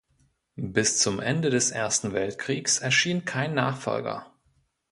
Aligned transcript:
Bis 0.55 0.97
zum 0.97 1.19
Ende 1.19 1.51
des 1.51 1.69
Ersten 1.69 2.13
Weltkriegs 2.13 2.79
erschien 2.79 3.23
kein 3.23 3.53
Nachfolger. 3.53 4.33